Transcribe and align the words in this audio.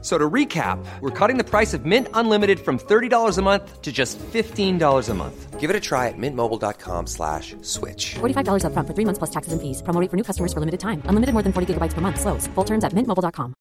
So 0.00 0.16
to 0.16 0.30
recap, 0.30 0.78
we're 1.00 1.10
cutting 1.10 1.38
the 1.38 1.44
price 1.44 1.74
of 1.74 1.84
Mint 1.84 2.06
Unlimited 2.14 2.60
from 2.60 2.78
$30 2.78 3.36
a 3.36 3.42
month 3.42 3.82
to 3.82 3.90
just 3.90 4.16
$15 4.32 5.08
a 5.08 5.14
month. 5.14 5.58
Give 5.58 5.70
it 5.70 5.74
a 5.74 5.80
try 5.80 6.06
at 6.06 6.14
mintmobile.com 6.16 7.08
slash 7.08 7.56
switch. 7.62 8.14
$45 8.20 8.62
upfront 8.62 8.86
for 8.86 8.94
three 8.94 9.04
months 9.04 9.18
plus 9.18 9.30
taxes 9.30 9.52
and 9.52 9.60
fees. 9.60 9.82
Promo 9.82 10.00
rate 10.00 10.08
for 10.08 10.16
new 10.16 10.22
customers 10.22 10.52
for 10.52 10.60
limited 10.60 10.78
time. 10.78 11.02
Unlimited 11.10 11.32
more 11.34 11.42
than 11.42 11.52
40 11.52 11.74
gigabytes 11.74 11.94
per 11.94 12.00
month. 12.00 12.20
Slows. 12.20 12.46
Full 12.54 12.64
terms 12.64 12.84
at 12.84 12.92
mintmobile.com. 12.94 13.54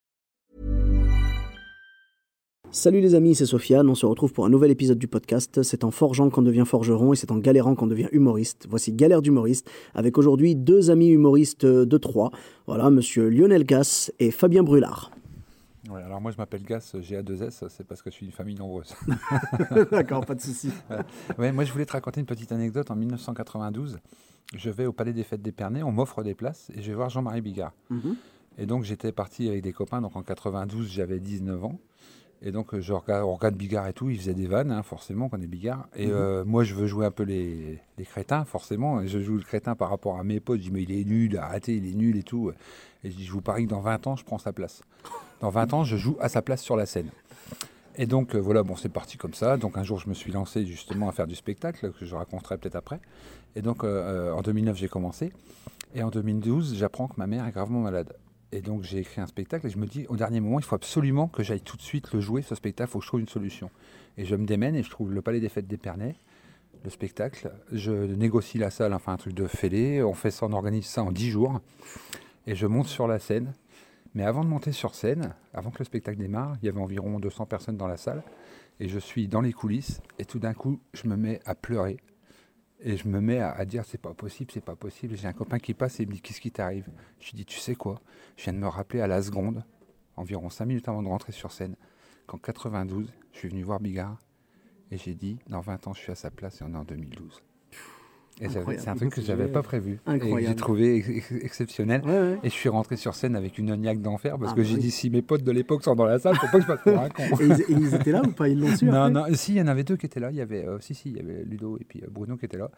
Salut 2.71 3.01
les 3.01 3.15
amis, 3.15 3.33
c'est 3.33 3.45
Sofiane. 3.47 3.89
On 3.89 3.95
se 3.95 4.05
retrouve 4.05 4.33
pour 4.33 4.45
un 4.45 4.49
nouvel 4.49 4.69
épisode 4.69 4.99
du 4.99 5.07
podcast. 5.07 5.63
C'est 5.63 5.83
en 5.83 5.89
forgeant 5.89 6.29
qu'on 6.29 6.43
devient 6.43 6.65
forgeron 6.67 7.13
et 7.13 7.15
c'est 7.15 7.31
en 7.31 7.37
galérant 7.37 7.73
qu'on 7.73 7.87
devient 7.87 8.09
humoriste. 8.11 8.67
Voici 8.69 8.91
Galère 8.91 9.23
d'humoriste 9.23 9.67
avec 9.95 10.17
aujourd'hui 10.19 10.55
deux 10.55 10.91
amis 10.91 11.09
humoristes 11.09 11.65
de 11.65 11.97
Troyes. 11.97 12.29
Voilà, 12.67 12.91
monsieur 12.91 13.29
Lionel 13.29 13.63
Gass 13.63 14.11
et 14.19 14.29
Fabien 14.29 14.61
Brulard. 14.61 15.11
Ouais, 15.89 16.01
alors 16.03 16.19
moi 16.19 16.31
je 16.31 16.37
m'appelle 16.37 16.63
Gas, 16.63 16.93
GA2S, 16.95 17.69
c'est 17.69 17.85
parce 17.87 18.01
que 18.01 18.09
je 18.09 18.15
suis 18.15 18.25
une 18.25 18.31
famille 18.31 18.55
nombreuse. 18.55 18.93
D'accord, 19.91 20.25
pas 20.25 20.35
de 20.35 20.41
souci. 20.41 20.71
Ouais, 21.37 21.51
moi 21.51 21.63
je 21.63 21.71
voulais 21.71 21.85
te 21.85 21.93
raconter 21.93 22.19
une 22.19 22.25
petite 22.25 22.51
anecdote. 22.51 22.89
En 22.91 22.95
1992, 22.95 23.99
je 24.55 24.69
vais 24.69 24.85
au 24.85 24.91
Palais 24.93 25.13
des 25.13 25.23
Fêtes 25.23 25.41
d'Épernay, 25.41 25.83
on 25.83 25.91
m'offre 25.91 26.23
des 26.23 26.33
places 26.35 26.69
et 26.75 26.81
je 26.81 26.87
vais 26.89 26.95
voir 26.95 27.09
Jean-Marie 27.09 27.41
Bigard. 27.41 27.73
Mhm. 27.89 28.15
Et 28.57 28.65
donc 28.65 28.83
j'étais 28.83 29.11
parti 29.11 29.47
avec 29.47 29.61
des 29.61 29.71
copains, 29.73 30.01
donc 30.01 30.15
en 30.15 30.23
92 30.23 30.89
j'avais 30.91 31.19
19 31.19 31.63
ans. 31.63 31.79
Et 32.41 32.51
donc 32.51 32.77
je 32.79 32.93
regarde, 32.93 33.23
on 33.23 33.33
regarde 33.33 33.55
Bigard 33.55 33.87
et 33.87 33.93
tout, 33.93 34.09
il 34.09 34.17
faisait 34.19 34.33
des 34.35 34.45
vannes, 34.47 34.71
hein, 34.71 34.83
forcément, 34.83 35.27
quand 35.29 35.37
on 35.39 35.41
est 35.41 35.47
Bigard. 35.47 35.87
Et 35.95 36.07
Mhm. 36.07 36.13
euh, 36.13 36.45
moi 36.45 36.63
je 36.63 36.73
veux 36.75 36.85
jouer 36.87 37.05
un 37.05 37.11
peu 37.11 37.23
les, 37.23 37.79
les 37.97 38.05
crétins, 38.05 38.45
forcément. 38.45 39.01
Et 39.01 39.07
je 39.07 39.19
joue 39.19 39.37
le 39.37 39.43
crétin 39.43 39.75
par 39.75 39.89
rapport 39.89 40.19
à 40.19 40.23
mes 40.23 40.39
potes, 40.39 40.59
je 40.59 40.65
dis 40.65 40.71
mais 40.71 40.83
il 40.83 40.91
est 40.91 41.03
nul, 41.05 41.37
arrêtez, 41.37 41.75
il 41.77 41.87
est 41.89 41.95
nul 41.95 42.15
et 42.17 42.23
tout. 42.23 42.51
Et 43.03 43.09
je 43.11 43.15
dis 43.15 43.25
je 43.25 43.31
vous 43.31 43.41
parie 43.41 43.65
que 43.65 43.69
dans 43.71 43.79
20 43.81 44.05
ans 44.07 44.15
je 44.15 44.23
prends 44.25 44.37
sa 44.37 44.51
place. 44.53 44.81
Dans 45.41 45.49
20 45.49 45.73
ans 45.73 45.83
je 45.83 45.97
joue 45.97 46.17
à 46.19 46.29
sa 46.29 46.41
place 46.41 46.61
sur 46.61 46.75
la 46.75 46.85
scène. 46.85 47.11
Et 47.99 48.05
donc 48.05 48.35
euh, 48.35 48.39
voilà, 48.39 48.63
bon 48.63 48.75
c'est 48.75 48.89
parti 48.89 49.17
comme 49.17 49.33
ça. 49.33 49.57
Donc 49.57 49.77
un 49.77 49.83
jour 49.83 49.99
je 49.99 50.09
me 50.09 50.13
suis 50.13 50.31
lancé 50.31 50.65
justement 50.65 51.09
à 51.09 51.11
faire 51.11 51.27
du 51.27 51.35
spectacle, 51.35 51.91
que 51.91 52.05
je 52.05 52.15
raconterai 52.15 52.57
peut-être 52.57 52.75
après. 52.75 52.99
Et 53.55 53.61
donc 53.61 53.83
euh, 53.83 54.31
euh, 54.31 54.33
en 54.33 54.41
2009 54.41 54.77
j'ai 54.77 54.87
commencé. 54.87 55.33
Et 55.95 56.03
en 56.03 56.09
2012 56.09 56.75
j'apprends 56.75 57.07
que 57.07 57.15
ma 57.17 57.27
mère 57.27 57.45
est 57.47 57.51
gravement 57.51 57.81
malade. 57.81 58.13
Et 58.51 58.61
donc 58.61 58.83
j'ai 58.83 58.99
écrit 58.99 59.19
un 59.19 59.27
spectacle 59.27 59.67
et 59.67 59.69
je 59.69 59.77
me 59.77 59.87
dis 59.87 60.05
au 60.09 60.15
dernier 60.15 60.39
moment 60.39 60.59
il 60.59 60.65
faut 60.65 60.75
absolument 60.75 61.27
que 61.27 61.43
j'aille 61.43 61.61
tout 61.61 61.77
de 61.77 61.81
suite 61.81 62.13
le 62.13 62.19
jouer 62.19 62.41
ce 62.41 62.55
spectacle, 62.55 62.89
il 62.89 62.93
faut 62.93 62.99
que 62.99 63.05
je 63.05 63.09
trouve 63.09 63.19
une 63.19 63.27
solution. 63.27 63.69
Et 64.17 64.25
je 64.25 64.35
me 64.35 64.45
démène 64.45 64.75
et 64.75 64.83
je 64.83 64.89
trouve 64.89 65.11
le 65.11 65.21
Palais 65.21 65.39
des 65.39 65.49
Fêtes 65.49 65.67
d'Épernay, 65.67 66.15
le 66.83 66.89
spectacle. 66.89 67.51
Je 67.71 67.91
négocie 67.91 68.57
la 68.57 68.69
salle, 68.69 68.93
enfin 68.93 69.13
un 69.13 69.17
truc 69.17 69.33
de 69.33 69.47
fêlé. 69.47 70.01
On 70.03 70.13
fait 70.13 70.31
ça, 70.31 70.45
on 70.45 70.53
organise 70.53 70.85
ça 70.85 71.03
en 71.03 71.11
10 71.11 71.29
jours. 71.29 71.61
Et 72.47 72.55
je 72.55 72.65
monte 72.65 72.87
sur 72.87 73.07
la 73.07 73.19
scène. 73.19 73.53
Mais 74.17 74.23
avant 74.23 74.43
de 74.43 74.49
monter 74.49 74.71
sur 74.71 74.95
scène, 74.95 75.35
avant 75.53 75.69
que 75.69 75.77
le 75.77 75.85
spectacle 75.85 76.17
démarre, 76.17 76.57
il 76.59 76.65
y 76.65 76.69
avait 76.69 76.79
environ 76.79 77.19
200 77.19 77.45
personnes 77.45 77.77
dans 77.77 77.85
la 77.85 77.97
salle. 77.97 78.23
Et 78.79 78.87
je 78.87 78.97
suis 78.97 79.27
dans 79.27 79.41
les 79.41 79.53
coulisses. 79.53 80.01
Et 80.17 80.25
tout 80.25 80.39
d'un 80.39 80.55
coup, 80.55 80.79
je 80.95 81.07
me 81.07 81.15
mets 81.15 81.39
à 81.45 81.53
pleurer. 81.53 81.97
Et 82.79 82.97
je 82.97 83.07
me 83.07 83.21
mets 83.21 83.39
à, 83.39 83.63
dire 83.65 83.85
c'est 83.85 84.01
pas 84.01 84.15
possible, 84.15 84.49
c'est 84.51 84.65
pas 84.65 84.75
possible. 84.75 85.15
J'ai 85.15 85.27
un 85.27 85.33
copain 85.33 85.59
qui 85.59 85.75
passe 85.75 85.99
et 85.99 86.07
me 86.07 86.13
dit 86.13 86.21
qu'est-ce 86.21 86.41
qui 86.41 86.49
t'arrive? 86.49 86.89
Je 87.19 87.29
lui 87.29 87.35
dis 87.35 87.45
tu 87.45 87.59
sais 87.59 87.75
quoi? 87.75 88.01
Je 88.37 88.45
viens 88.45 88.53
de 88.53 88.57
me 88.57 88.67
rappeler 88.67 89.01
à 89.01 89.07
la 89.07 89.21
seconde, 89.21 89.63
environ 90.15 90.49
5 90.49 90.65
minutes 90.65 90.89
avant 90.89 91.03
de 91.03 91.09
rentrer 91.09 91.31
sur 91.31 91.51
scène, 91.51 91.75
qu'en 92.25 92.39
92, 92.39 93.13
je 93.33 93.37
suis 93.37 93.49
venu 93.49 93.61
voir 93.61 93.79
Bigard 93.79 94.17
et 94.89 94.97
j'ai 94.97 95.13
dit 95.13 95.37
dans 95.47 95.61
20 95.61 95.85
ans 95.85 95.93
je 95.93 95.99
suis 95.99 96.11
à 96.11 96.15
sa 96.15 96.31
place 96.31 96.61
et 96.61 96.63
on 96.63 96.73
est 96.73 96.77
en 96.77 96.85
2012. 96.85 97.43
Et 98.39 98.45
Incroyable. 98.45 98.83
c'est 98.83 98.89
un 98.91 98.95
truc 98.95 99.09
que 99.13 99.21
j'avais 99.21 99.47
pas 99.47 99.63
prévu 99.63 99.93
et 99.93 99.95
que 99.95 100.11
j'ai 100.11 100.13
Incroyable. 100.25 100.55
trouvé 100.57 100.95
ex- 100.97 101.09
ex- 101.09 101.31
exceptionnel. 101.43 102.01
Ouais, 102.05 102.11
ouais. 102.11 102.39
Et 102.43 102.49
je 102.49 102.53
suis 102.53 102.69
rentré 102.69 102.95
sur 102.95 103.15
scène 103.15 103.35
avec 103.35 103.57
une 103.57 103.75
niaque 103.75 103.99
d'enfer 103.99 104.37
parce 104.37 104.51
Ah 104.51 104.55
que 104.55 104.61
bah 104.61 104.67
j'ai 104.67 104.75
oui. 104.75 104.79
dit 104.81 104.91
si 104.91 105.09
mes 105.09 105.23
potes 105.23 105.41
de 105.43 105.51
l'époque 105.51 105.83
sont 105.83 105.95
dans 105.95 106.05
la 106.05 106.19
salle, 106.19 106.35
faut 106.35 106.45
pas 106.45 106.57
que 106.59 106.61
je 106.61 106.67
passe 106.67 106.81
pour 106.83 106.99
un 106.99 107.09
con. 107.09 107.23
Et 107.41 107.45
ils, 107.47 107.61
et 107.61 107.65
ils 107.71 107.95
étaient 107.95 108.11
là 108.11 108.21
ou 108.23 108.31
pas? 108.31 108.47
Ils 108.47 108.59
l'ont 108.59 108.75
su 108.75 108.85
Non, 108.85 109.09
non, 109.09 109.23
si, 109.33 109.53
il 109.53 109.57
y 109.57 109.61
en 109.61 109.67
avait 109.67 109.83
deux 109.83 109.97
qui 109.97 110.05
étaient 110.05 110.19
là. 110.19 110.29
Il 110.29 110.37
y 110.37 110.41
avait, 110.41 110.65
euh, 110.67 110.77
si, 110.79 110.93
si, 110.93 111.09
il 111.09 111.17
y 111.17 111.19
avait 111.19 111.43
Ludo 111.45 111.77
et 111.81 111.83
puis 111.83 112.01
euh, 112.03 112.07
Bruno 112.11 112.37
qui 112.37 112.45
étaient 112.45 112.59
là. 112.59 112.69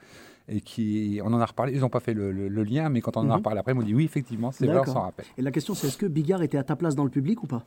Et 0.47 0.61
qui, 0.61 1.19
on 1.23 1.33
en 1.33 1.41
a 1.41 1.45
reparlé. 1.45 1.73
Ils 1.73 1.81
n'ont 1.81 1.89
pas 1.89 1.99
fait 1.99 2.13
le, 2.13 2.31
le- 2.31 2.47
le 2.47 2.63
lien, 2.63 2.87
mais 2.89 3.01
quand 3.01 3.17
on 3.17 3.19
en 3.19 3.23
a 3.25 3.27
Mhm. 3.27 3.33
reparlé 3.39 3.59
après, 3.59 3.73
ils 3.73 3.75
m'ont 3.75 3.83
dit 3.83 3.93
oui, 3.93 4.05
effectivement, 4.05 4.51
c'est 4.53 4.65
vrai, 4.65 4.79
on 4.79 4.85
s'en 4.85 5.01
rappelle. 5.01 5.25
Et 5.37 5.41
la 5.41 5.51
question 5.51 5.73
c'est 5.75 5.87
est-ce 5.87 5.97
que 5.97 6.05
Bigard 6.05 6.41
était 6.41 6.57
à 6.57 6.63
ta 6.63 6.75
place 6.77 6.95
dans 6.95 7.03
le 7.03 7.09
public 7.11 7.43
ou 7.43 7.47
pas? 7.47 7.65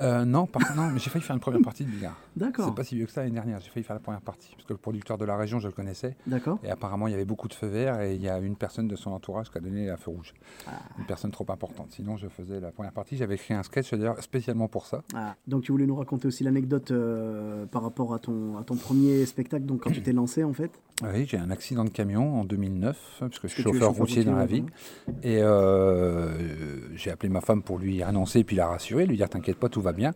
Euh, 0.00 0.24
non, 0.24 0.46
par- 0.46 0.74
non, 0.76 0.88
mais 0.90 0.98
j'ai 0.98 1.10
failli 1.10 1.24
faire 1.24 1.34
une 1.36 1.40
première 1.40 1.60
partie 1.62 1.84
de 1.84 1.90
Bigard. 1.90 2.16
D'accord. 2.36 2.66
C'est 2.66 2.74
pas 2.74 2.84
si 2.84 2.96
vieux 2.96 3.06
que 3.06 3.12
ça 3.12 3.22
l'année 3.22 3.34
dernière. 3.34 3.60
J'ai 3.60 3.70
failli 3.70 3.84
faire 3.84 3.94
la 3.94 4.00
première 4.00 4.20
partie 4.22 4.50
parce 4.54 4.64
que 4.64 4.72
le 4.72 4.78
producteur 4.78 5.18
de 5.18 5.24
la 5.24 5.36
région, 5.36 5.58
je 5.60 5.66
le 5.68 5.72
connaissais. 5.72 6.16
D'accord. 6.26 6.58
Et 6.64 6.70
apparemment, 6.70 7.06
il 7.06 7.10
y 7.10 7.14
avait 7.14 7.24
beaucoup 7.24 7.48
de 7.48 7.54
feux 7.54 7.66
verts 7.66 8.00
et 8.00 8.14
il 8.14 8.22
y 8.22 8.28
a 8.28 8.38
une 8.38 8.56
personne 8.56 8.88
de 8.88 8.96
son 8.96 9.10
entourage 9.10 9.50
qui 9.50 9.58
a 9.58 9.60
donné 9.60 9.90
un 9.90 9.96
feu 9.96 10.10
rouge. 10.10 10.32
Ah. 10.66 10.72
Une 10.98 11.04
personne 11.06 11.30
trop 11.30 11.46
importante. 11.50 11.88
Sinon, 11.90 12.16
je 12.16 12.28
faisais 12.28 12.60
la 12.60 12.72
première 12.72 12.92
partie. 12.92 13.16
J'avais 13.16 13.34
écrit 13.34 13.54
un 13.54 13.62
sketch 13.62 13.92
d'ailleurs 13.92 14.22
spécialement 14.22 14.68
pour 14.68 14.86
ça. 14.86 15.02
Ah, 15.14 15.34
donc 15.46 15.62
tu 15.62 15.72
voulais 15.72 15.86
nous 15.86 15.96
raconter 15.96 16.26
aussi 16.28 16.44
l'anecdote 16.44 16.90
euh, 16.90 17.66
par 17.66 17.82
rapport 17.82 18.14
à 18.14 18.18
ton, 18.18 18.56
à 18.58 18.64
ton 18.64 18.76
premier 18.76 19.26
spectacle, 19.26 19.66
donc 19.66 19.82
quand 19.82 19.90
tu 19.90 20.02
t'es 20.02 20.12
lancé 20.12 20.42
en 20.44 20.52
fait? 20.52 20.70
Oui, 21.02 21.26
j'ai 21.26 21.36
un 21.38 21.50
accident 21.50 21.84
de 21.84 21.90
camion 21.90 22.40
en 22.40 22.44
2009, 22.44 23.16
parce 23.20 23.38
que 23.40 23.48
je 23.48 23.54
suis 23.54 23.62
chauffeur 23.62 23.90
routier 23.92 24.24
dans 24.24 24.36
la 24.36 24.46
vie. 24.46 24.64
Et 25.24 25.42
euh, 25.42 26.94
j'ai 26.96 27.10
appelé 27.10 27.28
ma 27.28 27.40
femme 27.40 27.62
pour 27.62 27.78
lui 27.78 28.02
annoncer, 28.02 28.44
puis 28.44 28.56
la 28.56 28.68
rassurer, 28.68 29.06
lui 29.06 29.16
dire 29.16 29.28
T'inquiète 29.28 29.56
pas, 29.56 29.68
tout 29.68 29.81
va 29.82 29.92
bien. 29.92 30.12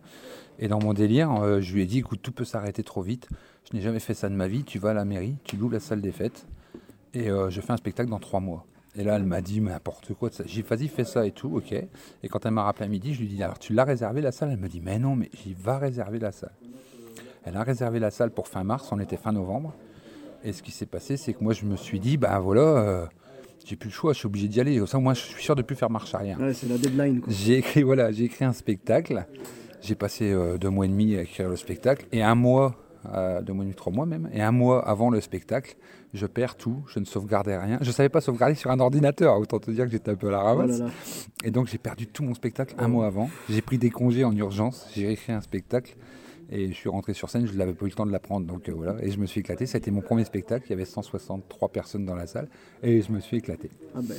Et 0.59 0.67
dans 0.67 0.79
mon 0.79 0.93
délire, 0.93 1.31
euh, 1.33 1.61
je 1.61 1.73
lui 1.73 1.83
ai 1.83 1.85
dit 1.85 1.99
Écoute, 1.99 2.21
tout 2.21 2.31
peut 2.31 2.45
s'arrêter 2.45 2.83
trop 2.83 3.01
vite. 3.01 3.29
Je 3.69 3.77
n'ai 3.77 3.83
jamais 3.83 3.99
fait 3.99 4.13
ça 4.13 4.29
de 4.29 4.35
ma 4.35 4.47
vie. 4.47 4.63
Tu 4.63 4.79
vas 4.79 4.91
à 4.91 4.93
la 4.93 5.05
mairie, 5.05 5.35
tu 5.43 5.57
loues 5.57 5.69
la 5.69 5.79
salle 5.79 6.01
des 6.01 6.11
fêtes, 6.11 6.47
et 7.13 7.29
euh, 7.29 7.49
je 7.49 7.61
fais 7.61 7.73
un 7.73 7.77
spectacle 7.77 8.09
dans 8.09 8.19
trois 8.19 8.39
mois. 8.39 8.65
Et 8.95 9.03
là, 9.03 9.15
elle 9.17 9.25
m'a 9.25 9.41
dit 9.41 9.61
Mais 9.61 9.71
n'importe 9.71 10.13
quoi. 10.15 10.29
J'ai 10.45 10.63
Vas-y, 10.63 10.87
fais 10.87 11.03
ça 11.03 11.27
et 11.27 11.31
tout, 11.31 11.57
ok. 11.57 11.73
Et 11.73 12.29
quand 12.29 12.45
elle 12.45 12.53
m'a 12.53 12.63
rappelé 12.63 12.85
à 12.85 12.89
midi, 12.89 13.13
je 13.13 13.19
lui 13.19 13.27
ai 13.27 13.29
dit 13.29 13.43
Alors, 13.43 13.59
tu 13.59 13.73
l'as 13.73 13.83
réservé 13.83 14.21
la 14.21 14.31
salle? 14.31 14.49
Elle 14.51 14.57
me 14.57 14.69
dit 14.69 14.81
Mais 14.81 14.97
non, 14.97 15.15
mais 15.15 15.29
j'y 15.43 15.53
va 15.53 15.77
réserver 15.77 16.17
la 16.17 16.31
salle. 16.31 16.53
Elle 17.45 17.55
a 17.55 17.63
réservé 17.63 17.99
la 17.99 18.11
salle 18.11 18.31
pour 18.31 18.47
fin 18.47 18.63
mars, 18.63 18.89
on 18.91 18.99
était 18.99 19.15
fin 19.15 19.31
novembre. 19.31 19.73
Et 20.43 20.53
ce 20.53 20.61
qui 20.61 20.71
s'est 20.71 20.85
passé, 20.85 21.17
c'est 21.17 21.33
que 21.33 21.43
moi, 21.43 21.53
je 21.53 21.65
me 21.65 21.75
suis 21.75 21.99
dit, 21.99 22.17
ben 22.17 22.39
voilà, 22.39 22.61
euh, 22.61 23.05
j'ai 23.67 23.75
plus 23.75 23.89
le 23.89 23.93
choix, 23.93 24.13
je 24.13 24.19
suis 24.19 24.25
obligé 24.27 24.47
d'y 24.47 24.61
aller. 24.61 24.81
Ça, 24.87 24.97
moi, 24.97 25.13
je 25.13 25.19
suis 25.21 25.43
sûr 25.43 25.55
de 25.55 25.61
plus 25.61 25.75
faire 25.75 25.89
marche 25.89 26.13
arrière. 26.15 26.39
Ouais, 26.39 26.53
c'est 26.53 26.67
la 26.69 26.77
deadline. 26.77 27.21
J'ai 27.27 27.57
écrit, 27.57 27.83
voilà, 27.83 28.11
j'ai 28.11 28.23
écrit 28.25 28.45
un 28.45 28.53
spectacle. 28.53 29.25
J'ai 29.81 29.95
passé 29.95 30.31
euh, 30.31 30.57
deux 30.57 30.69
mois 30.69 30.85
et 30.85 30.89
demi 30.89 31.15
à 31.17 31.21
écrire 31.21 31.49
le 31.49 31.55
spectacle. 31.55 32.05
Et 32.11 32.23
un 32.23 32.35
mois, 32.35 32.75
euh, 33.13 33.41
deux 33.41 33.53
mois 33.53 33.63
et 33.63 33.67
demi, 33.67 33.75
trois 33.75 33.91
mois 33.93 34.05
même, 34.05 34.29
et 34.33 34.41
un 34.41 34.51
mois 34.51 34.87
avant 34.87 35.09
le 35.09 35.19
spectacle, 35.21 35.75
je 36.13 36.25
perds 36.25 36.55
tout, 36.55 36.83
je 36.87 36.99
ne 36.99 37.05
sauvegardais 37.05 37.57
rien. 37.57 37.77
Je 37.81 37.87
ne 37.87 37.91
savais 37.93 38.09
pas 38.09 38.21
sauvegarder 38.21 38.55
sur 38.55 38.71
un 38.71 38.79
ordinateur, 38.79 39.37
autant 39.37 39.59
te 39.59 39.69
dire 39.69 39.85
que 39.85 39.91
j'étais 39.91 40.11
un 40.11 40.15
peu 40.15 40.29
à 40.29 40.31
la 40.31 40.39
Oh 40.41 40.45
ramasse. 40.57 40.79
là 40.79 40.85
là. 40.85 40.91
Et 41.43 41.51
donc 41.51 41.67
j'ai 41.67 41.77
perdu 41.77 42.07
tout 42.07 42.23
mon 42.23 42.33
spectacle 42.33 42.73
un 42.77 42.87
mois 42.87 43.05
avant. 43.05 43.29
J'ai 43.49 43.61
pris 43.61 43.77
des 43.77 43.89
congés 43.89 44.23
en 44.23 44.35
urgence, 44.35 44.89
j'ai 44.95 45.11
écrit 45.11 45.33
un 45.33 45.41
spectacle 45.41 45.95
et 46.49 46.67
je 46.67 46.73
suis 46.73 46.89
rentré 46.89 47.13
sur 47.13 47.29
scène, 47.29 47.45
je 47.47 47.53
n'avais 47.57 47.73
pas 47.73 47.85
eu 47.85 47.89
le 47.89 47.95
temps 47.95 48.05
de 48.05 48.11
l'apprendre. 48.11 48.45
Donc 48.45 48.69
euh, 48.69 48.73
voilà, 48.75 48.95
et 49.03 49.11
je 49.11 49.19
me 49.19 49.25
suis 49.25 49.39
éclaté. 49.41 49.65
C'était 49.65 49.91
mon 49.91 50.01
premier 50.01 50.23
spectacle, 50.25 50.65
il 50.67 50.71
y 50.71 50.73
avait 50.73 50.85
163 50.85 51.69
personnes 51.69 52.05
dans 52.05 52.15
la 52.15 52.27
salle 52.27 52.47
et 52.83 53.01
je 53.01 53.11
me 53.11 53.19
suis 53.19 53.37
éclaté. 53.37 53.69
Ah 53.95 53.99
ben, 54.01 54.15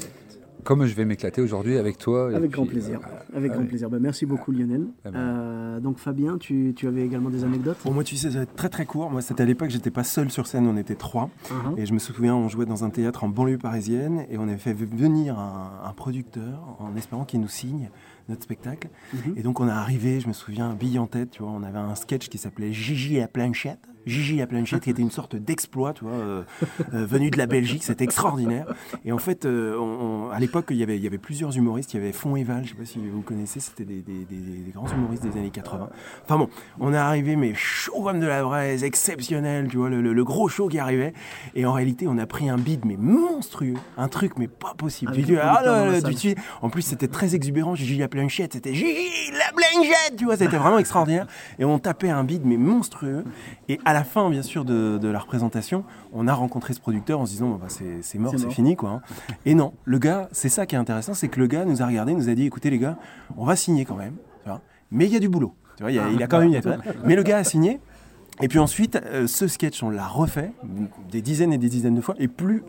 Comme 0.64 0.84
je 0.86 0.94
vais 0.94 1.04
m'éclater 1.04 1.40
aujourd'hui 1.40 1.78
avec 1.78 1.98
toi. 1.98 2.26
avec 2.28 2.40
puis, 2.42 2.50
grand 2.50 2.66
plaisir. 2.66 3.00
euh, 3.00 3.36
Avec 3.36 3.52
ah 3.52 3.56
grand 3.56 3.66
plaisir. 3.66 3.88
Ben, 3.90 3.98
merci 4.00 4.26
beaucoup 4.26 4.52
Lionel. 4.52 4.86
Ah 5.04 5.10
ben. 5.10 5.18
Euh, 5.18 5.80
donc 5.80 5.98
Fabien, 5.98 6.38
tu, 6.38 6.72
tu 6.76 6.88
avais 6.88 7.02
également 7.02 7.30
des 7.30 7.44
anecdotes? 7.44 7.76
Pour 7.78 7.92
moi, 7.94 8.02
tu 8.04 8.16
sais, 8.16 8.30
ça 8.30 8.38
va 8.38 8.42
être 8.42 8.56
très 8.56 8.68
très 8.68 8.84
court. 8.84 9.10
Moi, 9.10 9.22
c'était 9.22 9.42
à 9.44 9.46
l'époque, 9.46 9.70
j'étais 9.70 9.92
pas 9.92 10.02
seul 10.04 10.30
sur 10.30 10.46
scène, 10.48 10.66
on 10.66 10.76
était 10.76 10.96
trois. 10.96 11.30
Uh-huh. 11.46 11.78
Et 11.78 11.86
je 11.86 11.92
me 11.94 11.98
souviens, 12.00 12.34
on 12.34 12.48
jouait 12.48 12.66
dans 12.66 12.82
un 12.84 12.90
théâtre 12.90 13.22
en 13.24 13.28
banlieue 13.28 13.58
parisienne 13.58 14.26
et 14.30 14.36
on 14.38 14.42
avait 14.42 14.56
fait 14.56 14.72
venir 14.74 15.38
un, 15.38 15.82
un 15.84 15.92
producteur 15.92 16.76
en 16.80 16.96
espérant 16.96 17.24
qu'il 17.24 17.40
nous 17.40 17.48
signe 17.48 17.90
notre 18.28 18.42
spectacle. 18.42 18.88
Mhm. 19.14 19.34
Et 19.36 19.42
donc, 19.42 19.60
on 19.60 19.68
est 19.68 19.72
arrivé, 19.72 20.20
je 20.20 20.28
me 20.28 20.32
souviens, 20.32 20.74
bille 20.74 20.98
en 20.98 21.06
tête, 21.06 21.30
tu 21.32 21.42
vois, 21.42 21.52
on 21.52 21.62
avait 21.62 21.78
un 21.78 21.94
sketch 21.94 22.28
qui 22.28 22.38
s'appelait 22.38 22.72
Gigi 22.72 23.20
à 23.20 23.28
planchette. 23.28 23.80
Gigi 24.06 24.40
à 24.40 24.46
planchette, 24.46 24.84
qui 24.84 24.90
était 24.90 25.02
une 25.02 25.10
sorte 25.10 25.36
d'exploit, 25.36 25.92
tu 25.92 26.04
vois, 26.04 26.14
euh, 26.14 26.42
euh, 26.94 27.04
venu 27.04 27.28
de 27.30 27.36
la 27.36 27.44
Belgique, 27.46 27.84
c'était 27.84 28.04
extraordinaire. 28.04 28.64
Et 29.04 29.12
en 29.12 29.18
fait, 29.18 29.44
euh, 29.44 29.76
on- 29.78 30.28
on- 30.28 30.30
à 30.30 30.38
l'époque, 30.40 30.66
il 30.70 30.76
y 30.76 30.82
avait- 30.82 30.96
il 30.96 31.02
y 31.02 31.06
avait 31.06 31.18
plusieurs 31.18 31.54
humoristes. 31.58 31.92
Il 31.92 31.98
y 31.98 32.00
avait 32.02 32.12
Fond 32.12 32.34
et 32.34 32.42
Val, 32.42 32.64
je 32.64 32.70
sais 32.70 32.74
pas 32.74 32.86
si 32.86 32.98
vous 33.06 33.20
connaissez, 33.20 33.60
c'était 33.60 33.84
des, 33.84 34.00
des- 34.00 34.24
des- 34.24 34.36
des 34.64 34.70
grands 34.70 34.88
humoristes 34.88 35.24
des 35.24 35.38
années 35.38 35.50
80. 35.50 35.90
Enfin 36.24 36.38
bon, 36.38 36.48
on 36.80 36.94
est 36.94 36.96
arrivé, 36.96 37.36
mais 37.36 37.52
chaud 37.54 38.00
comme 38.02 38.20
de 38.20 38.26
la 38.26 38.42
braise, 38.44 38.82
exceptionnel, 38.82 39.68
tu 39.68 39.76
vois, 39.76 39.90
le, 39.90 40.00
le- 40.00 40.14
le 40.14 40.24
gros 40.24 40.48
show 40.48 40.68
qui 40.68 40.78
arrivait. 40.78 41.12
Et 41.54 41.66
en 41.66 41.74
réalité, 41.74 42.06
on 42.08 42.16
a 42.16 42.24
pris 42.26 42.48
un 42.48 42.56
bid, 42.56 42.86
mais 42.86 42.96
monstrueux, 42.96 43.74
un 43.98 44.08
truc, 44.08 44.38
mais 44.38 44.48
pas 44.48 44.72
possible. 44.74 45.12
Dis, 45.12 45.22
le 45.22 45.42
ah 45.42 45.60
là 45.62 45.84
la 45.84 45.90
là, 45.90 46.00
dis- 46.00 46.34
en 46.62 46.70
plus, 46.70 46.80
c'était 46.82 47.08
très 47.08 47.34
exubérant. 47.34 47.74
Gigi 47.74 47.98
la 47.98 48.08
c'était 48.28 48.74
Gigi 48.74 49.30
la 49.32 49.52
planchette, 49.54 50.16
tu 50.16 50.24
vois, 50.24 50.36
c'était 50.36 50.56
vraiment 50.56 50.78
extraordinaire. 50.78 51.26
Et 51.58 51.64
on 51.64 51.78
tapait 51.78 52.10
un 52.10 52.24
bid, 52.24 52.44
mais 52.44 52.56
monstrueux. 52.56 53.24
Et 53.68 53.78
à 53.84 53.92
la 53.92 54.04
fin, 54.04 54.28
bien 54.30 54.42
sûr, 54.42 54.64
de, 54.64 54.98
de 54.98 55.08
la 55.08 55.18
représentation, 55.18 55.84
on 56.12 56.26
a 56.26 56.34
rencontré 56.34 56.72
ce 56.74 56.80
producteur 56.80 57.20
en 57.20 57.26
se 57.26 57.32
disant, 57.32 57.50
bah, 57.60 57.66
c'est 57.68 58.02
c'est 58.02 58.18
mort, 58.18 58.34
C'est 58.36 58.50
fini, 58.50 58.76
quoi. 58.76 58.90
hein. 58.90 59.02
Et 59.46 59.54
non, 59.54 59.74
le 59.84 59.98
gars, 59.98 60.28
c'est 60.32 60.48
ça 60.48 60.66
qui 60.66 60.74
est 60.74 60.78
intéressant, 60.78 61.14
c'est 61.14 61.28
que 61.28 61.38
le 61.38 61.46
gars 61.46 61.64
nous 61.64 61.82
a 61.82 61.86
regardé, 61.86 62.14
nous 62.14 62.28
a 62.28 62.34
dit, 62.34 62.46
écoutez 62.46 62.70
les 62.70 62.78
gars, 62.78 62.96
on 63.36 63.44
va 63.44 63.54
signer 63.56 63.84
quand 63.84 63.96
même. 63.96 64.14
tu 64.42 64.48
vois. 64.48 64.60
mais 64.90 65.06
il 65.06 65.12
y 65.12 65.16
a 65.16 65.20
du 65.20 65.28
boulot. 65.28 65.54
Tu 65.76 65.82
vois, 65.84 65.92
il, 65.92 65.94
y 65.96 65.98
a, 66.00 66.08
il 66.08 66.22
a 66.22 66.26
quand 66.26 66.38
même 66.40 66.48
une 66.48 66.54
étoile. 66.54 66.80
Mais 67.04 67.14
le 67.14 67.22
gars 67.22 67.38
a 67.38 67.44
signé. 67.44 67.78
Et 68.40 68.48
puis 68.48 68.58
ensuite, 68.58 68.96
euh, 68.96 69.26
ce 69.26 69.46
sketch, 69.48 69.82
on 69.82 69.90
l'a 69.90 70.06
refait 70.06 70.52
des 71.10 71.22
dizaines 71.22 71.52
et 71.52 71.58
des 71.58 71.68
dizaines 71.68 71.94
de 71.96 72.00
fois, 72.00 72.14
et 72.18 72.28
plus 72.28 72.62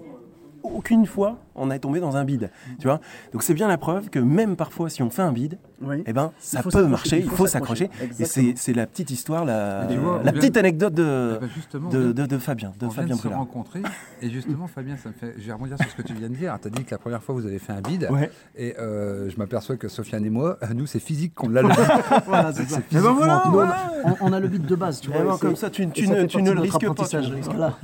aucune 0.64 1.06
fois 1.06 1.38
on 1.60 1.70
est 1.72 1.80
tombé 1.80 2.00
dans 2.00 2.18
un 2.18 2.24
bide. 2.24 2.50
Tu 2.80 2.88
vois 2.88 3.00
Donc 3.34 3.44
c'est 3.44 3.54
bien 3.54 3.68
la 3.68 3.78
preuve 3.78 4.10
que 4.10 4.20
même 4.20 4.56
parfois, 4.56 4.90
si 4.90 5.04
on 5.04 5.10
fait 5.10 5.22
un 5.22 5.32
bide, 5.32 5.58
Oui. 5.82 6.04
eh 6.06 6.14
ben, 6.14 6.32
ça 6.40 6.64
peut 6.64 6.86
marcher, 6.86 7.20
il 7.20 7.30
faut 7.30 7.48
s'accrocher. 7.48 7.90
Et 8.20 8.26
c'est 8.26 8.54
c'est 8.56 8.74
la 8.74 8.86
petite 8.88 9.12
histoire, 9.12 9.46
la, 9.46 9.86
vois, 9.98 10.22
la 10.24 10.32
petite 10.32 10.54
vient- 10.54 10.60
anecdote 10.62 10.94
de, 10.94 11.38
ben, 11.42 11.50
justement, 11.56 11.90
de, 11.90 12.12
de- 12.12 12.26
de 12.26 12.38
Fabien, 12.38 12.72
de 12.80 12.86
on 12.86 12.90
Fabien 12.90 13.08
vient 13.08 13.16
de 13.16 13.22
se 13.22 13.28
rencontrer 13.28 13.82
et 14.22 14.30
justement 14.30 14.68
Fabien, 14.68 14.96
ça 14.98 15.10
me 15.10 15.14
fait, 15.14 15.36
je 15.38 15.46
vais 15.46 15.54
rebondir 15.54 15.78
sur 15.78 15.90
ce 15.90 15.96
que 15.96 16.02
tu 16.02 16.14
viens 16.14 16.30
de 16.30 16.36
dire. 16.36 16.58
Tu 16.62 16.68
as 16.68 16.72
dit 16.72 16.84
que 16.84 16.92
la 16.92 16.98
première 16.98 17.22
fois 17.24 17.36
vous 17.36 17.46
avez 17.46 17.60
fait 17.60 17.74
un 17.74 17.82
bide 17.82 18.08
Ouais. 18.10 18.30
et 18.56 18.76
euh, 18.80 19.30
je 19.30 19.38
m'aperçois 19.38 19.78
que 19.78 19.88
Sofiane 19.88 20.26
et 20.26 20.30
moi, 20.30 20.58
nous 20.76 20.86
c'est 20.88 21.00
physique 21.00 21.34
qu'on 21.36 21.50
l'a 21.50 21.62
le 21.62 21.70
Voilà, 22.26 22.54
c'est 22.54 22.70
ça. 22.70 22.80
Eh 22.92 22.96
ben 22.96 23.12
voilà, 23.14 23.44
on, 23.46 23.50
voilà. 23.52 23.72
a, 23.72 23.92
on- 24.06 24.16
on 24.30 24.34
a 24.34 24.40
le 24.40 24.48
beat 24.48 24.66
de 24.66 24.76
base, 24.76 25.02
tu 25.02 25.10
Eh 25.14 25.18
vois. 25.22 25.34
ben, 25.34 25.38
comme 25.40 25.56
ça, 25.56 25.70
tu- 25.70 25.84
et 25.84 25.90
tu 25.90 26.06
ça 26.06 26.14
ne- 26.16 26.26
tu 26.26 26.42
ne 26.42 26.52
le 26.52 26.60
risques 26.62 26.86
pas, 26.94 27.04
Voilà. 27.46 27.78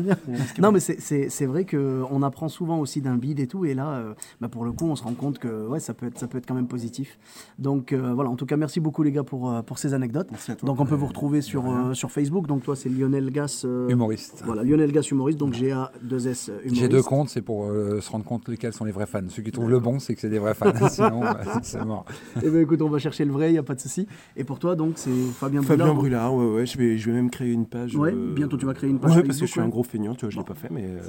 Non, 0.59 0.71
mais 0.71 0.79
c'est- 0.79 0.99
c'est 0.99 1.29
c'est 1.29 1.45
vrai 1.45 1.65
qu'on 1.65 2.21
apprend 2.23 2.47
souvent 2.49 2.79
aussi 2.79 3.01
d'un 3.01 3.15
bide 3.15 3.39
et 3.39 3.47
tout. 3.47 3.64
Et 3.65 3.73
là, 3.73 3.89
euh, 3.91 4.13
bah, 4.41 4.47
pour 4.49 4.65
le 4.65 4.71
coup, 4.71 4.85
on 4.85 4.95
se 4.95 5.03
rend 5.03 5.13
compte 5.13 5.39
que 5.39 5.67
ouais, 5.67 5.79
ça, 5.79 5.93
peut 5.93 6.07
être, 6.07 6.17
ça 6.19 6.27
peut 6.27 6.37
être 6.37 6.45
quand 6.47 6.53
même 6.55 6.67
positif. 6.67 7.17
Donc 7.59 7.93
euh, 7.93 8.13
voilà, 8.13 8.29
en 8.29 8.35
tout 8.35 8.45
cas, 8.45 8.57
merci 8.57 8.79
beaucoup 8.79 9.03
les 9.03 9.11
gars 9.11 9.23
pour, 9.23 9.49
euh, 9.49 9.61
pour 9.61 9.77
ces 9.79 9.93
anecdotes. 9.93 10.27
Merci 10.31 10.51
à 10.51 10.55
toi. 10.55 10.67
Donc 10.67 10.79
on 10.79 10.85
peut 10.85 10.95
vous 10.95 11.07
retrouver 11.07 11.41
sur, 11.41 11.69
euh, 11.69 11.93
sur 11.93 12.11
Facebook. 12.11 12.47
Donc 12.47 12.63
toi, 12.63 12.75
c'est 12.75 12.89
Lionel 12.89 13.29
Gas. 13.31 13.63
euh, 13.65 13.89
humoriste. 13.89 14.41
Voilà, 14.45 14.63
Lionel 14.63 14.91
Gas 14.91 15.07
humoriste. 15.11 15.39
Donc 15.39 15.53
GA2S 15.53 16.49
humoriste. 16.49 16.75
J'ai 16.75 16.87
deux 16.87 17.03
comptes, 17.03 17.29
c'est 17.29 17.41
pour 17.41 17.65
euh, 17.65 17.99
se 18.01 18.09
rendre 18.11 18.25
compte 18.25 18.47
lesquels 18.49 18.73
sont 18.73 18.85
les 18.85 18.91
vrais 18.91 19.05
fans. 19.05 19.21
Ceux 19.29 19.41
qui 19.41 19.51
trouvent 19.51 19.69
le 19.69 19.79
bon, 19.79 19.99
c'est 19.99 20.13
que 20.15 20.21
c'est 20.21 20.29
des 20.29 20.39
vrais 20.39 20.53
fans. 20.53 20.71
Sinon, 20.89 21.21
bah, 21.21 21.39
c'est 21.61 21.83
mort. 21.83 22.05
Eh 22.43 22.49
ben 22.49 22.61
écoute, 22.61 22.81
on 22.81 22.89
va 22.89 22.99
chercher 22.99 23.25
le 23.25 23.31
vrai, 23.31 23.49
il 23.49 23.53
n'y 23.53 23.57
a 23.57 23.63
pas 23.63 23.75
de 23.75 23.79
souci. 23.79 24.07
Et 24.35 24.43
pour 24.43 24.59
toi, 24.59 24.75
donc, 24.75 24.93
c'est 24.95 25.09
Fabien 25.09 25.61
Fabien 25.61 25.93
Brulard. 25.93 25.95
Brulard, 25.95 26.35
ouais, 26.35 26.55
ouais, 26.57 26.65
je 26.65 26.77
vais, 26.77 26.97
je 26.97 27.09
vais 27.09 27.15
même 27.15 27.29
créer 27.29 27.51
une 27.51 27.65
page. 27.65 27.95
Ouais, 27.95 28.11
euh, 28.13 28.33
bientôt 28.33 28.57
tu 28.57 28.65
vas 28.65 28.73
créer 28.73 28.89
une 28.89 28.99
page 28.99 29.11
Ouais, 29.11 29.15
Facebook, 29.17 29.27
parce 29.27 29.39
que 29.39 29.45
je 29.45 29.51
suis 29.51 29.59
ouais. 29.59 29.65
un 29.65 29.69
gros 29.69 29.83
feignant, 29.83 30.13
tu 30.15 30.25
vois, 30.25 30.29
je 30.31 30.37
l'ai 30.37 30.43
pas 30.43 30.53
fait, 30.53 30.69
mais 30.69 30.83
euh, 30.85 30.99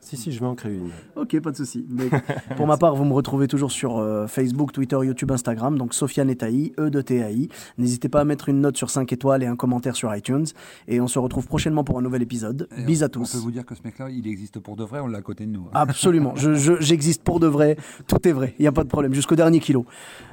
si, 0.00 0.16
si, 0.16 0.32
je 0.32 0.40
vais 0.40 0.46
en 0.46 0.54
créer 0.54 0.76
une. 0.76 0.90
Ok, 1.16 1.38
pas 1.40 1.50
de 1.50 1.56
souci. 1.56 1.86
Mais 1.90 2.05
pour 2.56 2.66
ma 2.66 2.76
part, 2.76 2.94
vous 2.94 3.04
me 3.04 3.12
retrouvez 3.12 3.48
toujours 3.48 3.70
sur 3.72 3.98
euh, 3.98 4.26
Facebook, 4.26 4.72
Twitter, 4.72 4.96
YouTube, 5.02 5.30
Instagram. 5.32 5.78
Donc 5.78 5.94
Sofiane 5.94 6.30
et 6.30 6.36
Taï, 6.36 6.72
E 6.78 6.90
de 6.90 7.00
TAI. 7.00 7.48
N'hésitez 7.78 8.08
pas 8.08 8.20
à 8.20 8.24
mettre 8.24 8.48
une 8.48 8.60
note 8.60 8.76
sur 8.76 8.90
5 8.90 9.12
étoiles 9.12 9.42
et 9.42 9.46
un 9.46 9.56
commentaire 9.56 9.96
sur 9.96 10.14
iTunes. 10.14 10.46
Et 10.88 11.00
on 11.00 11.08
se 11.08 11.18
retrouve 11.18 11.46
prochainement 11.46 11.84
pour 11.84 11.98
un 11.98 12.02
nouvel 12.02 12.22
épisode. 12.22 12.68
Et 12.78 12.82
Bis 12.82 13.02
à 13.02 13.08
tous. 13.08 13.34
On 13.34 13.38
peut 13.38 13.42
vous 13.44 13.50
dire 13.50 13.64
que 13.66 13.74
ce 13.74 13.80
mec-là, 13.84 14.08
il 14.10 14.26
existe 14.26 14.58
pour 14.60 14.76
de 14.76 14.84
vrai, 14.84 15.00
on 15.00 15.06
l'a 15.06 15.18
à 15.18 15.22
côté 15.22 15.46
de 15.46 15.50
nous. 15.50 15.62
hein. 15.66 15.70
Absolument. 15.74 16.34
Je- 16.36 16.54
je- 16.54 16.80
J'existe 16.80 17.22
pour 17.22 17.40
de 17.40 17.46
vrai. 17.46 17.76
Tout 18.06 18.26
est 18.28 18.32
vrai. 18.32 18.54
Il 18.58 18.62
n'y 18.62 18.68
a 18.68 18.72
pas 18.72 18.84
de 18.84 18.88
problème. 18.88 19.12
Jusqu'au 19.14 19.36
dernier 19.36 19.60
kilo. 19.60 19.84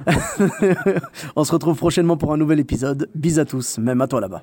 on 1.36 1.44
se 1.44 1.52
retrouve 1.52 1.76
prochainement 1.76 2.16
pour 2.16 2.32
un 2.32 2.36
nouvel 2.36 2.60
épisode. 2.60 3.08
Bis 3.14 3.38
à 3.38 3.44
tous. 3.44 3.78
Même 3.78 4.00
à 4.00 4.06
toi 4.06 4.20
là-bas. 4.20 4.42